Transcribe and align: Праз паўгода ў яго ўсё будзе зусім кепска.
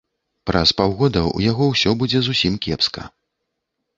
Праз 0.49 0.71
паўгода 0.79 1.21
ў 1.37 1.51
яго 1.51 1.67
ўсё 1.73 1.93
будзе 2.01 2.19
зусім 2.27 2.53
кепска. 2.67 3.01